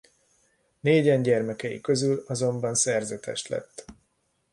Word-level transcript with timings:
Négyen 0.79 1.21
gyermekei 1.21 1.81
közül 1.81 2.23
azonban 2.27 2.75
szerzetes 2.75 3.47
lett. 3.47 3.85